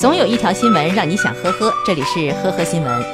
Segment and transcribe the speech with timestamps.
[0.00, 3.04] 总有一条新闻让你想呵呵，这里是呵呵新闻。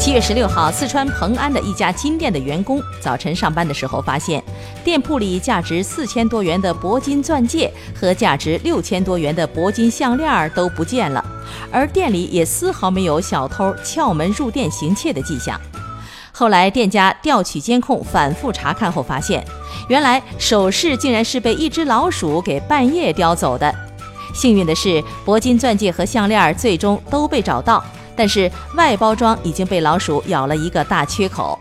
[0.00, 4.42] 七月十六号，四川蓬安的一家金店的员工早晨上班的时候，发现
[4.82, 11.22] 店铺里价值四千多元的铂金钻戒和价值六千多元的铂金项链都不见了，
[11.70, 15.60] 而店里也丝毫没有小偷撬门入店行窃的迹象。
[16.42, 19.44] 后来店家调取监控，反复查看后发现。
[19.88, 23.72] 原来首饰竟然是被一只老鼠给半夜叼走的。
[24.34, 27.80] 幸运的是，铂金钻戒和项链最终都被找到，
[28.16, 31.56] 但是外包装已经被老鼠咬了一个大缺口。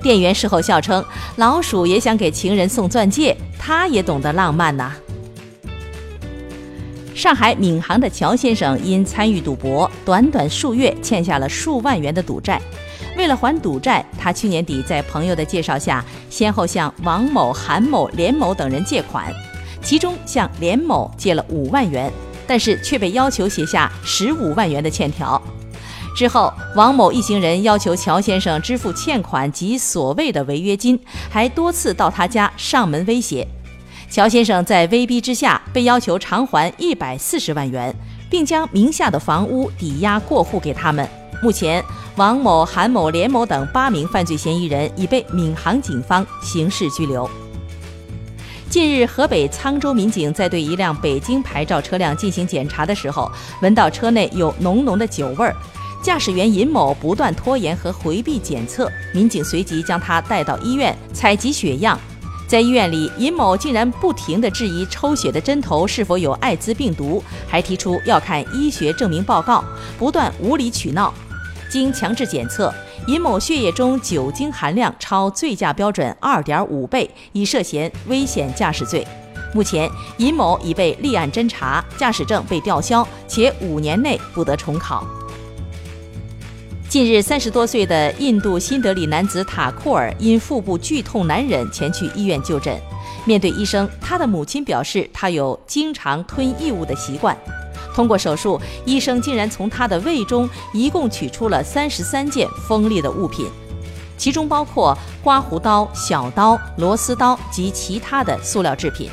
[0.00, 4.92] 店员事后笑称：“老鼠也想给情人送钻戒，他也懂得浪漫呐。”
[7.12, 12.62] 上海闵行的乔先生因参与赌博，短短数月欠下了数万元的赌债。
[13.16, 19.32] 为了还赌债，他去年底在朋友的介绍下，先后向王某、韩某、连某等人借款，
[19.82, 22.10] 其中向连某借了五万元，
[22.46, 25.40] 但是却被要求写下十五万元的欠条。
[26.16, 30.98] 之后，王某一行人要求乔先生支付欠款及所谓的违约金，
[31.30, 33.46] 还多次到他家上门威胁。
[34.10, 37.94] 乔先生在威逼之下，被要求偿还一百四十万元，
[38.30, 41.08] 并将名下的房屋抵押过户给他们。
[41.42, 47.28] 目前，王某、韩某、连某等八名犯罪嫌疑人已被闵行警方刑事拘留。
[48.70, 53.28] 近日，河北沧州民警在对一辆北京牌照车辆进行检查的时候，
[53.60, 55.52] 闻到车内有浓浓的酒味儿，
[56.00, 61.98] 驾驶员尹某不断拖延和回避检测，民警随即将他带到医院采集血样。
[62.46, 69.64] 在医院里，尹某竟然不停地质疑抽血的针头是否有艾滋病毒，还提出要看医学证明报告，
[69.98, 71.12] 不断无理取闹。
[71.72, 72.70] 经强制检测，
[73.06, 79.06] 尹某血液中酒精含量超醉驾标准二点五倍，已涉嫌危险驾驶罪。
[79.54, 85.02] 目前，尹某已被立案侦查，驾驶证被吊销，且五年内不得重考。
[86.90, 92.78] 近日，三十多岁的印度新德里男子塔库尔因腹部剧痛难忍，前去医院就诊。
[93.24, 97.34] 面对医生，他的母亲表示，他有经常吞异物的习惯。
[97.94, 103.46] 通过手术，医生竟然从他的胃中一共取出了三十三件锋利的物品，
[104.16, 109.10] 其中包括刮胡刀、小刀、螺丝刀及其他的塑料制品。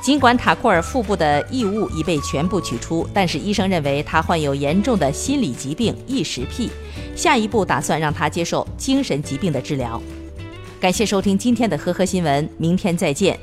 [0.00, 6.70] 尽管塔库尔腹部的异物已被全部取出，但是医生认为他患有严重的心理疾病异食癖，
[7.16, 10.00] 下一步打算让他接受精神疾病的治疗。
[10.80, 13.38] 感谢收听今天的呵呵新闻，明天再见。